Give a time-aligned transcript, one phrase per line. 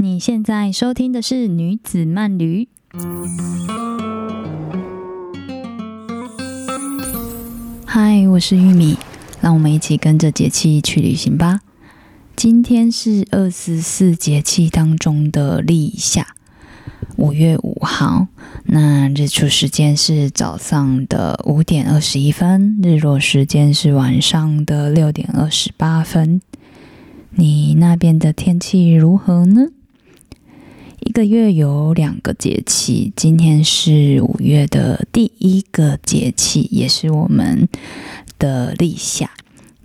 [0.00, 2.68] 你现在收听的是女子慢旅。
[7.84, 8.96] 嗨，我是玉米，
[9.40, 11.62] 让我们一起跟着节气去旅行吧。
[12.36, 16.28] 今天是二十四节气当中的立夏，
[17.16, 18.28] 五月五号。
[18.66, 26.40] 那日出时间是早上的五点二十一分，日落时间是晚上的六点二十八分。
[27.32, 29.66] 你那边的天气如何呢？
[31.18, 37.68] 一个月有两个节气，今天是五月的第一个节气，也是我们
[38.38, 39.28] 的立夏。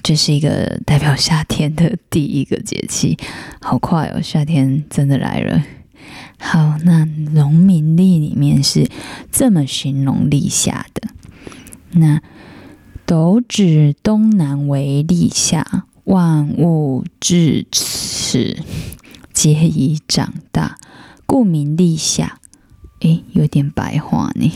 [0.03, 3.17] 这是一个代表夏天的第一个节气，
[3.59, 5.63] 好快哦，夏天真的来了。
[6.37, 8.87] 好，那农民历里面是
[9.31, 11.07] 这么形容立夏的：
[11.93, 12.21] 那
[13.07, 18.55] 斗指东南为立夏，万物至此
[19.33, 20.77] 皆已长大，
[21.25, 22.39] 故名立夏。
[23.01, 24.51] 诶，有点白话呢。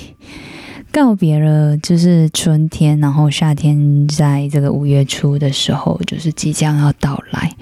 [0.91, 7.55] 告别了就是春天，然后夏天在这个五月初的时候，就是即将要到来。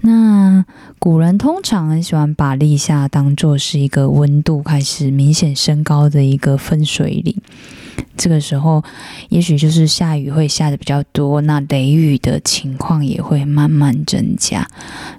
[0.00, 0.64] 那
[0.98, 7.40] 古人通常很喜欢把立夏当做是一个温度开始明显升高的一个分水岭。
[8.16, 8.82] 这个时候，
[9.28, 14.66] 也许就是下雨会下的比较多，那雷雨的情况也会慢慢增加。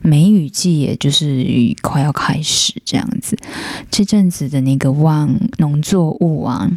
[0.02, 1.46] 梅雨季也就是
[1.82, 3.38] 快要开始这样子，
[3.90, 6.70] 这阵子的那个旺农作物啊。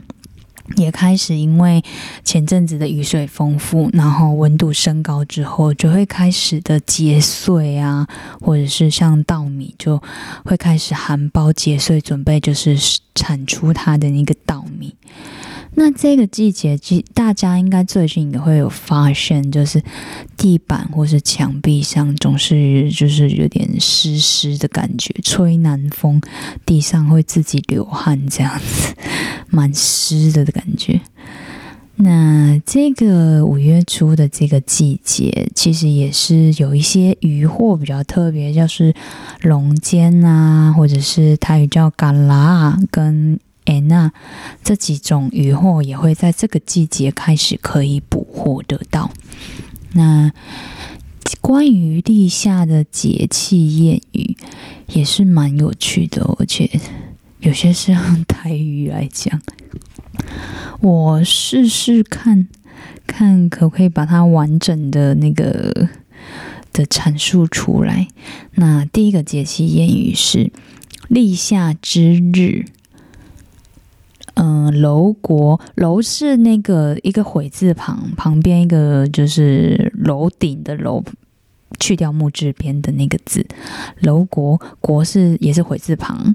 [0.76, 1.82] 也开始，因为
[2.24, 8.06] 前阵子的雨水丰富，然后温度升高之后，就会开始的结穗啊，
[8.40, 10.00] 或者是像稻米，就
[10.44, 12.78] 会开始含苞结穗，准备就是
[13.16, 14.94] 产出它的那个稻米。
[15.76, 19.82] 那这个季节，其大家应该最近也会有发现，就是
[20.36, 26.20] 地板或是墙壁上总是就是有点湿湿的感觉，吹南风，
[26.66, 28.94] 地上会自己流汗，这样子
[29.48, 31.00] 蛮湿的的感觉。
[31.96, 38.92] 那这个五月初的这个季节，其实也是有一些渔获比较特别，就是
[39.42, 43.38] 龙尖啊，或者是台语叫嘎拉跟。
[43.70, 44.10] 哎，那
[44.64, 49.12] 这几种渔获也会在这个季节开始可以捕获得到。
[49.92, 50.32] 那
[51.40, 54.36] 关于立夏的节气谚语
[54.88, 56.68] 也是蛮有趣的，而且
[57.38, 59.40] 有些是用台语来讲。
[60.80, 62.48] 我试试看
[63.06, 65.88] 看可不可以把它完整的那个
[66.72, 68.08] 的阐述出来。
[68.54, 70.50] 那第一个节气谚语是
[71.06, 72.64] 立夏之日。
[74.34, 81.02] 嗯，楼国楼是那个一个悔字旁，旁边一个就是楼顶的楼，
[81.78, 83.46] 去掉木字边的那个字。
[84.00, 86.34] 楼国国是也是悔字旁，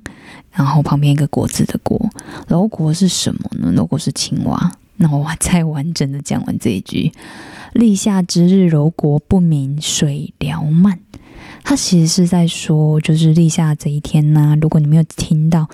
[0.51, 2.09] 然后旁边一个国字的国。
[2.49, 3.71] 楼国是什么呢？
[3.71, 4.71] 楼国是青蛙。
[4.97, 7.11] 那我再完整的讲完这一句：
[7.73, 10.99] 立夏之日，楼国不明，水辽漫。
[11.67, 15.67] 他其实是在说，就是立夏这一天呢，如果你没有听到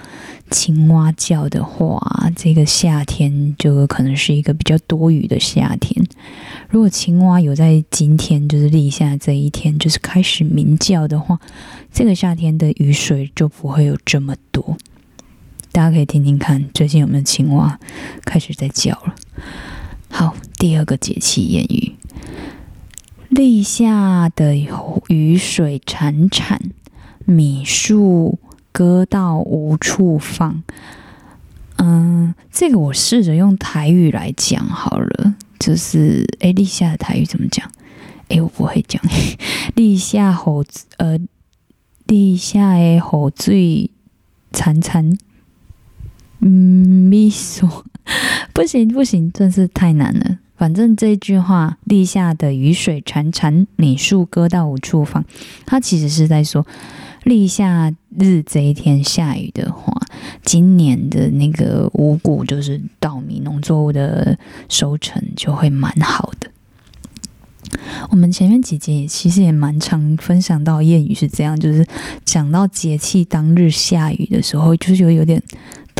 [0.50, 6.02] 青蛙叫的话，这个夏天就可能是一个比较多雨的夏天。
[6.70, 11.38] 如果青蛙有在今天，就是立夏这一天，就是开始鸣叫的话，
[11.92, 14.78] 这个夏天的雨水就不会有这么多。
[15.74, 17.78] 大家可以听听看，最近有没有青蛙
[18.24, 19.14] 开始在叫了？
[20.10, 21.96] 好，第二个节气谚语。
[23.32, 24.58] 立夏的
[25.08, 26.60] 雨水潺潺，
[27.24, 28.38] 米树
[28.74, 30.62] 割到无处放。
[31.78, 37.72] 嗯，这个我试着用台语来讲好了，就是哎，立夏的台语怎么讲？
[38.28, 39.02] 哎，我不会讲。
[39.76, 40.62] 立夏好，
[40.98, 41.18] 呃，
[42.08, 43.92] 立夏的雨水
[44.52, 45.18] 潺潺，
[46.40, 47.66] 嗯，米树
[48.54, 50.40] 不行不行，真是太难了。
[50.62, 55.26] 反正这句话“立夏的雨水潺潺，米树割到无处放”，
[55.66, 56.64] 它其实是在说，
[57.24, 59.92] 立夏日这一天下雨的话，
[60.44, 64.38] 今年的那个五谷就是稻米农作物的
[64.70, 66.52] 收成就会蛮好的。
[68.12, 71.84] 我们前面几节其实也蛮常分享到谚语是这样，就是
[72.24, 75.42] 讲到节气当日下雨的时候，就是有有点。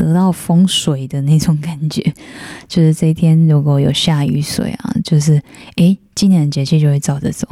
[0.02, 2.02] 得到风水的那种感觉，
[2.68, 5.40] 就是这一天如果有下雨水啊，就是
[5.76, 7.46] 诶，今年的节气就会照着走。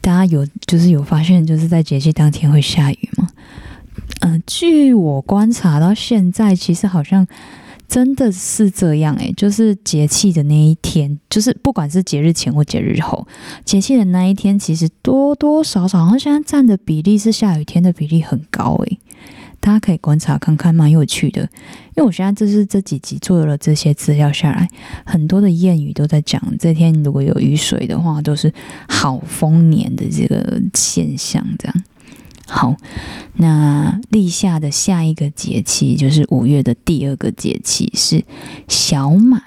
[0.00, 3.28] 大家有就是有发现，就是在节气当天会下雨吗？
[4.20, 7.26] 嗯，据我观察到现在，其实好像
[7.86, 13.26] 真的是这样诶，就是节气的那一天，就是不管是节日前或节日后，
[13.64, 18.98] 节气的那一天，其实多多少少，好像现在占的比例是下雨天的比例很高诶。
[19.62, 21.40] 大家可以观察看看，蛮有趣的。
[21.94, 24.68] 因为我现在就是这几集做了这些资料下来，
[25.06, 28.52] 很多的谚语都在讲，这天如果有雨水的话，都是
[28.88, 31.84] 好丰年的这个现象，这样。
[32.54, 32.76] 好，
[33.36, 38.22] 那立夏的下一个节气就是五月的第二个节气是
[38.68, 39.42] 小满，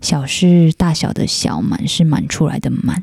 [0.00, 3.02] 小是大小的小，满是满出来的满。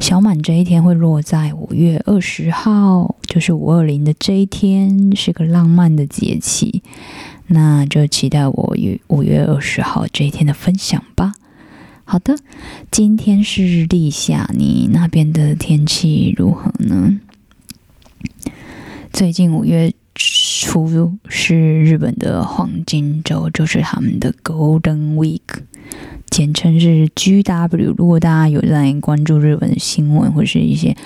[0.00, 6.82] 小满这一天会落在五月二十号，就是五二零的这一天，是个浪漫的节气。
[7.46, 11.34] 那就期待我与五月二十号这一天的分享吧。
[12.04, 12.36] 好的，
[12.90, 17.20] 今天是立夏，你那边的天气如何呢？
[19.12, 25.40] 最近五月初是日本的黄金周，就是他们的 Golden Week，
[26.30, 27.94] 简称是 GW。
[27.96, 30.96] 如果大家有在关注日本的新闻或是一些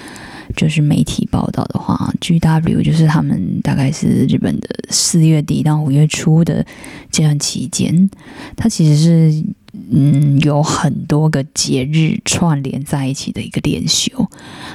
[0.54, 6.64] 就是媒体报道的话，GW 就是他们大概是日本的四月底到五月初的
[7.10, 8.08] 这段期间，
[8.56, 9.44] 它其实是。
[9.90, 14.10] 嗯，有很多个节日串联在一起的一个连休，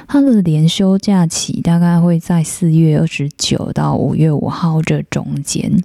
[0.08, 5.82] 它的连休假期大概会在四月二十九到五月五号这中间，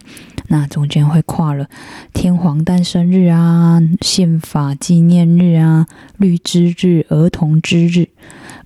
[0.47, 1.67] 那中间会跨了
[2.13, 5.87] 天皇诞生日啊、宪法纪念日啊、
[6.17, 8.07] 绿之日、儿童之日。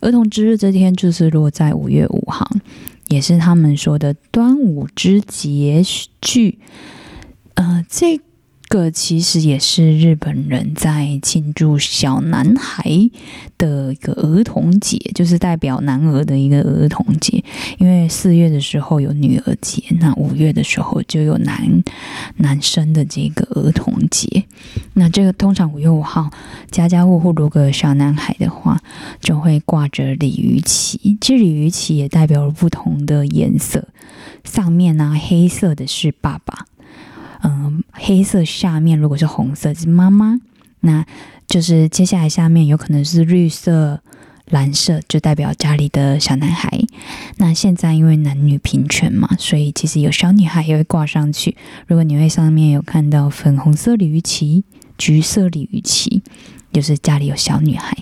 [0.01, 2.49] 儿童之日这天就是落在五月五号，
[3.07, 5.81] 也是他们说的端午之节
[6.21, 6.59] 句。
[7.55, 8.19] 呃，这。
[8.71, 12.89] 个其实也是日本人在庆祝小男孩
[13.57, 17.43] 的一个儿童节，就是代表男儿的一个儿童节。
[17.79, 21.83] 因为四月的时候有女儿节，那五月的时候就有男
[22.37, 24.45] 男生的这个儿童节。
[24.93, 26.31] 那这个通常五月五号，
[26.71, 28.79] 家家户户如果有小男孩的话，
[29.19, 31.17] 就会挂着鲤鱼旗。
[31.19, 33.89] 其实鲤鱼旗也代表了不同的颜色，
[34.45, 36.67] 上面呢黑色的是爸爸。
[37.43, 40.39] 嗯，黑色下面如果是红色是妈妈，
[40.81, 41.05] 那
[41.47, 44.01] 就是接下来下面有可能是绿色、
[44.51, 46.79] 蓝色，就代表家里的小男孩。
[47.37, 51.55] 那现在因为男女平权嘛，所以其实有小女孩也会挂上去。
[51.87, 54.63] 如果你会上面有看到粉红色鲤鱼旗、
[54.97, 56.21] 橘色鲤鱼旗，
[56.71, 57.97] 就是家里有小女孩，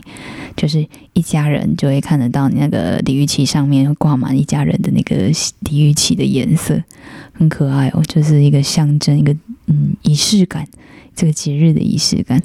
[0.56, 5.32] 就是一家人就会看得到你那个鲤鱼旗上面挂满一家人的那个
[5.62, 6.84] 鲤鱼旗的颜色。
[7.40, 9.34] 很可爱哦，就是一个象征，一个
[9.68, 10.68] 嗯仪式感，
[11.16, 12.44] 这个节日的仪式感。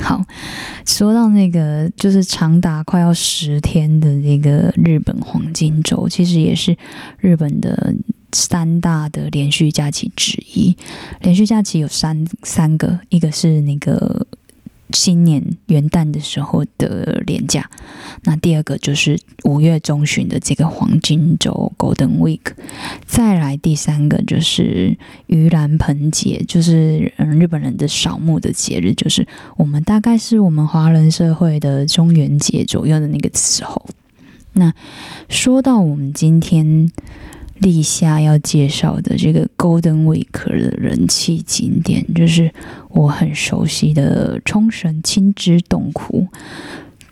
[0.00, 0.24] 好，
[0.86, 6.76] 说到那个就是长达快要十天的那个日本黄金周，其实也是
[7.18, 7.92] 日本的
[8.32, 10.76] 三大的连续假期之一。
[11.20, 14.24] 连续假期有三三个，一个是那个。
[14.92, 17.68] 新年元旦的时候的年假，
[18.22, 22.42] 那第二个就是五月中旬的这个黄金周 Golden Week，
[23.14, 29.24] 再来第三个就是盂兰盆节，就是嗯日本人的扫墓的节日，就是
[29.56, 33.86] 我们大概是我们华人社会的中元节左右的那个时候。
[34.54, 34.72] 那
[35.28, 36.90] 说到我们今天。
[37.60, 42.52] 立夏要介绍的这个 Golden Week 的人气景点，就是
[42.90, 46.26] 我很熟悉的冲绳青之洞窟。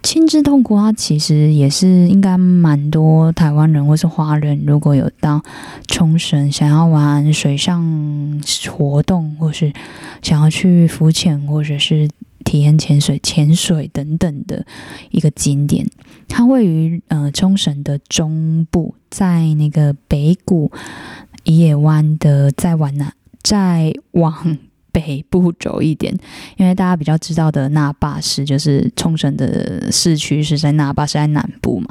[0.02, 5.43] 青之洞窟它其实也是应该蛮多台湾人或是华人，如果有到
[5.87, 9.73] 冲绳想要玩水上活动，或是
[10.21, 12.09] 想要去浮潜，或者是。
[12.44, 14.66] 体验潜水、潜水等等的
[15.12, 15.87] 一个景点，
[16.26, 20.71] 它位于呃冲绳的中部，在那个北谷
[21.44, 24.59] 野野湾的再往南、再往
[24.92, 26.16] 北部走一点，
[26.56, 31.88] 因为大家比较知道的那霸市就是冲绳的市区是在那霸是在南部嘛，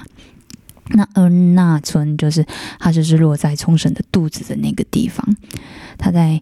[0.91, 2.45] 那恩纳村就是
[2.79, 5.35] 它就是落在冲绳的肚子的那个地方，
[5.97, 6.41] 它在。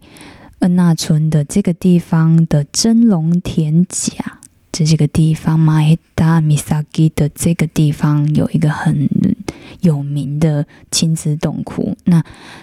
[0.60, 4.40] 恩纳村的这个地方的真龙田甲，
[4.70, 9.08] 这几个地方马伊达米萨基的这个地方有一个很
[9.82, 12.22] 有名的亲子洞窟，那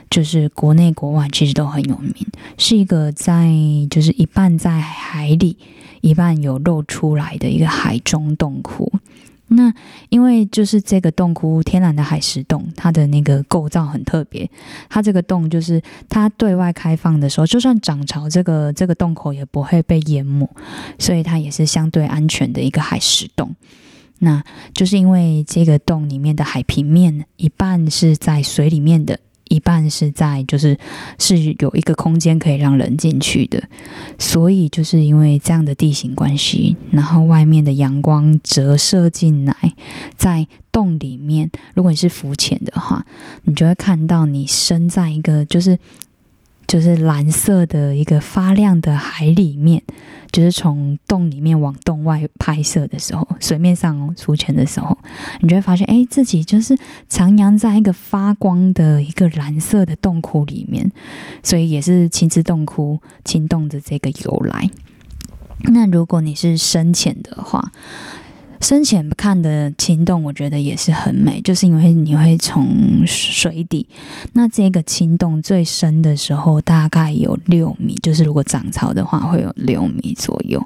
[0.09, 2.13] 就是国内国外其实都很有名，
[2.57, 3.49] 是一个在
[3.89, 5.57] 就是一半在海里，
[6.01, 8.91] 一半有露出来的一个海中洞窟。
[9.49, 9.73] 那
[10.09, 14.49] 因为就是这个洞窟天然的海蚀洞，它的那个构造很特别。
[14.89, 20.45] 它这个洞就是它对外开放的时候，就算涨潮，这个这个洞口也不会被淹没，
[20.99, 23.55] 所以它也是相对安全的一个海蚀洞。
[24.19, 24.43] 那
[24.73, 29.19] 就是因为这个洞里面的海平面一半是在水里面的，
[29.49, 30.77] 一半是在就是
[31.19, 33.63] 是有一个空间可以让人进去的，
[34.17, 39.55] 所以就是因为这样的地形关系，然后外面的阳光折射进来，
[40.15, 43.05] 在洞里面，如果你是浮潜的话，
[43.43, 45.77] 你就会看到你身在一个就是。
[46.67, 49.81] 就是蓝色的一个发亮的海里面，
[50.31, 54.97] 就是从洞里面往洞外拍摄的时候，水面上出潜的时候，
[55.41, 56.77] 你就会发现，哎，自己就是
[57.09, 60.91] 徜徉在一个发光的一个蓝色的洞窟里面，
[61.41, 64.69] 所以也是青之洞窟青洞的这个由来。
[65.73, 67.71] 那如果你是深潜的话，
[68.61, 73.87] 深浅看的青洞，我觉得也是很美，就是因为你会从水底，
[74.33, 80.65] 那这个青洞最深的时候大概有六米，就是如果涨潮的话会有六米左右。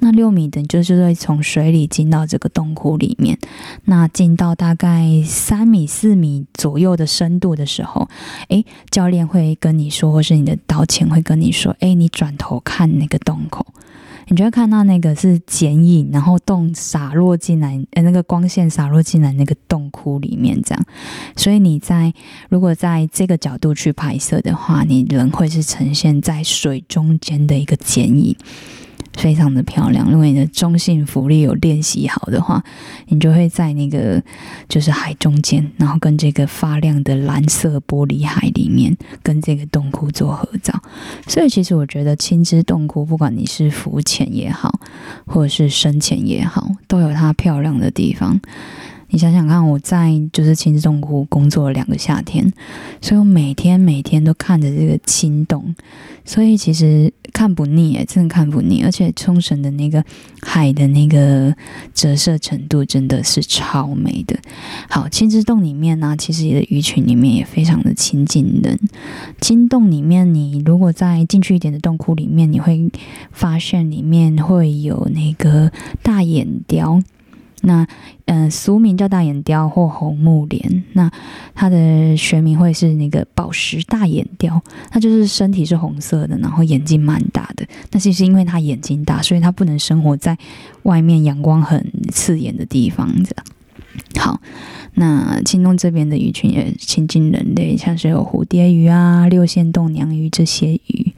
[0.00, 3.38] 那六米的就是会从水里进到这个洞窟里面，
[3.84, 8.08] 那进到大概三米、四米左右的深度的时候，
[8.48, 13.66] 诶，教练会跟你说，或是你的导潜会跟你说，诶，你转头看那个洞口。
[14.28, 20.84] 你就会看到那个是剪影，然后洞洒落进来，呃，那个光线洒落进来那个洞窟里面，这样。
[21.36, 22.12] 所以你在
[22.48, 28.36] 如果在这个角度去拍摄的话，你人会是呈现在水中间的一个剪影。
[29.22, 32.60] 非常的漂亮，如果你的中性浮力有练习好的话，
[33.06, 34.20] 你就会在那个
[34.68, 40.74] 就是海中间，然后跟这个发亮的蓝色玻璃海里面，跟这个洞窟做合照。
[41.28, 44.80] 所以其实我觉得青之洞窟，不管你是浮潜也好，
[45.24, 48.40] 或者是深潜也好，都有它漂亮的地方。
[49.10, 52.52] 你想想看，我在就是青之洞窟工作了两个夏天，
[53.00, 55.72] 所以我每天每天都看着这个青洞，
[56.24, 58.84] 所以其实看不腻诶，真的看不腻。
[58.84, 60.04] 而且冲绳的那个
[60.42, 61.52] 海的那个
[61.92, 64.38] 折射程度真的是超美的。
[64.88, 68.78] 好，青之洞里面呢，其实的鱼群里面也非常的亲近人。
[69.40, 72.88] 金洞里面，你如果在进去一点的洞窟里面，你会
[73.32, 77.02] 发现里面会有那个大眼雕。
[77.62, 77.86] 那，
[78.26, 80.84] 嗯，俗名叫大眼雕或红木莲。
[80.94, 81.10] 那
[81.54, 84.60] 它的学名会是那个宝石大眼雕。
[84.90, 87.64] 它就是身体是红色的，然后眼睛蛮大的。
[87.92, 90.36] 那其实因为它眼睛大，所以它不能生活在
[90.82, 93.08] 外面阳光很刺眼的地方。
[93.24, 93.44] 这样。
[94.18, 94.40] 好，
[94.94, 101.12] 那青东这边的鱼群也亲近人类，像是有蝴蝶鱼啊、六线洞娘鱼这些鱼。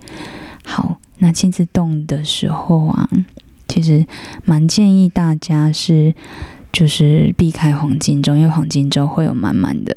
[0.64, 3.08] 好，那亲自动的时候啊。
[3.74, 4.06] 其实
[4.44, 6.14] 蛮建议大家是，
[6.72, 9.92] 就是避开黄金周，因为黄金周会有满满的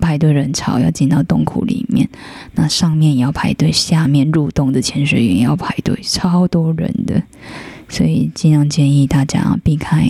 [0.00, 2.08] 排队人潮要进到洞窟里面，
[2.54, 7.22] 那上面也要排队，下面入洞的潜水员也要排队，超多人的，
[7.90, 10.08] 所以尽量建议大家避开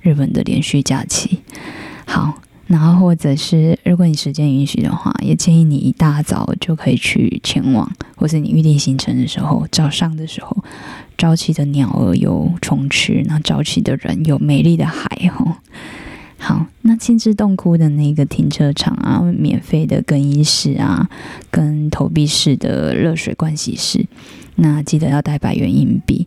[0.00, 1.40] 日本的连续假期。
[2.06, 2.40] 好。
[2.68, 10.54] 然后，或者是如果你时间允许的话，也建议你一大早就可以去前往，或是你预定行程的时候，早上的时候，
[11.16, 15.56] 早起的鸟儿有虫吃，那早起的人有美丽的海哦。
[16.36, 21.08] 好，那青之洞窟的那个停车场啊，免费的更衣室啊，
[21.50, 24.04] 跟投币式的热水盥洗室，
[24.56, 26.26] 那记得要带百元硬币。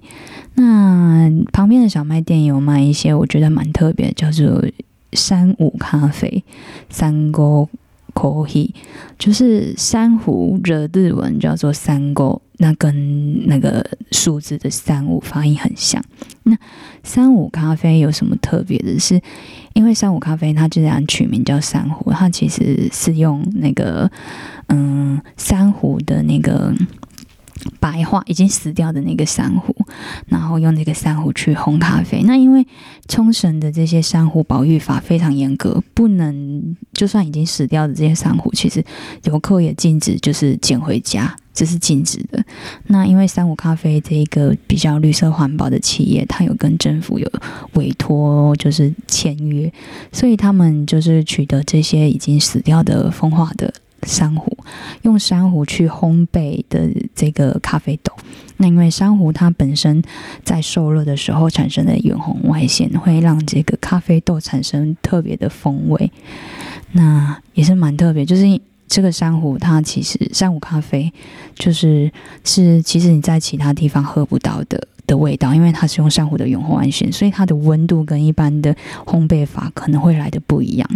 [0.55, 4.65] 那旁边的小卖店有卖一些，我觉得蛮特别，叫做。
[5.13, 6.43] 珊瑚咖啡，
[6.89, 7.67] 三沟
[8.13, 8.69] coffee，
[9.17, 16.03] 就是珊瑚的日文叫做三沟，那跟那个数字的三五发音很像。
[16.43, 16.57] 那
[17.03, 18.99] 三五咖啡有什么特别的？
[18.99, 19.21] 是
[19.73, 24.09] 因为三五咖啡它既然取名叫珊瑚，它其实是用那个
[24.67, 26.73] 嗯珊瑚的那个。
[27.79, 29.75] 白化已经死掉的那个珊瑚，
[30.27, 32.21] 然后用那个珊瑚去烘咖啡。
[32.23, 32.65] 那因为
[33.07, 38.83] 冲绳的这些珊瑚保育法非常严格，不能就算已经死掉的这些珊瑚，其实
[39.23, 42.43] 游客也禁止就是捡回家，这是禁止的。
[42.87, 47.31] 那因为珊瑚咖啡这一个比较绿色环保的企业，它有跟政府有
[47.73, 49.71] 委托，就是签约，
[50.11, 53.73] 所以他们就是取得这些已经死掉的风化的。
[54.07, 54.50] 珊瑚
[55.03, 58.13] 用珊瑚去烘焙的这个咖啡豆，
[58.57, 60.01] 那因为珊瑚它本身
[60.43, 66.11] 在受热的时候产生的远红外线，会让这个咖啡豆产生特别的风味，
[66.91, 68.25] 那也是蛮特别。
[68.25, 68.43] 就是
[68.87, 71.11] 这个珊瑚，它其实珊瑚咖啡
[71.55, 72.11] 就是
[72.43, 78.75] 是其实你在其他地方喝不到的的味道，因为它是用珊瑚的远红外线，所以它的温度跟一般的
[79.05, 80.89] 烘焙法可能会来的不一样。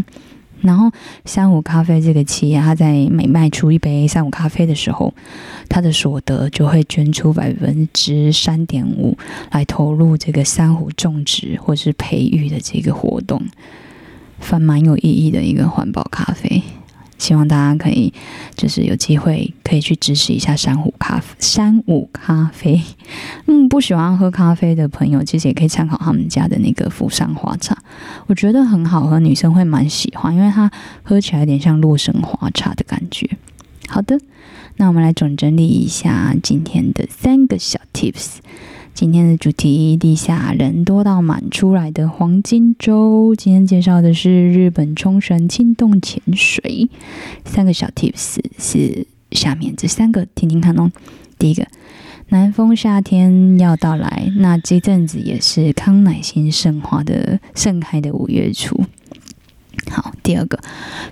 [0.66, 0.92] 然后，
[1.26, 5.14] 三五咖啡这个企业，它在每卖出一杯三五咖啡的时候，
[5.70, 9.16] 它的所得就会捐出百分之三点五
[9.52, 13.42] 来投入这个珊瑚种植或是培育的这个活动，
[14.40, 16.64] 反蛮有意义的一个环保咖啡。
[17.18, 18.14] 希望大家可以
[18.56, 21.36] 就是有机会可以去支持一下珊瑚咖啡。
[21.40, 22.82] 山舞咖啡，
[23.48, 27.78] 嗯，不喜欢喝咖啡的朋友，其实也可以参考他们家的那个扶桑花茶，
[28.28, 30.70] 我觉得很好喝，女生会蛮喜欢，因为它
[31.04, 33.30] 喝起来有点像洛神花茶的感觉。
[33.88, 34.20] 好的，
[34.78, 38.38] 那我们来总整理一下今天的三个小 tips。
[38.96, 43.36] 今天的主题：地下人多到满出来的黄金周。
[43.36, 46.90] 今天介绍的是日本冲绳轻洞潜水。
[47.44, 50.90] 三个小 tips 是下面这三个，听听看哦。
[51.38, 51.68] 第一个，
[52.30, 58.86] 南风夏天要到来，那这阵子也是康乃馨盛花的盛开的五月初。
[59.92, 60.58] 好，第二个，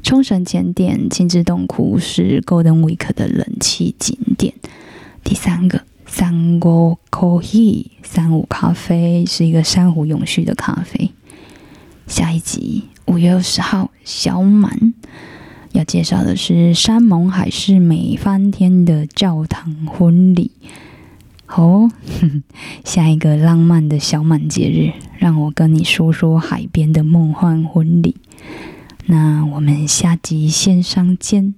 [0.01, 4.53] 冲绳前店青之洞窟是 Golden Week 的冷气景点。
[5.21, 5.81] 第三个。
[6.05, 11.11] 三五 coffee，三五咖啡是一个珊瑚永续的咖啡。
[12.07, 14.93] 下一集五月二十号小满
[15.71, 20.51] 要介绍的是山盟海誓美翻天的教堂婚礼。
[21.47, 21.91] 哦，
[22.83, 28.15] 下一个浪漫的小满节日，让我跟你说说海边的梦幻婚礼。
[29.05, 31.53] 那我们下集线上见。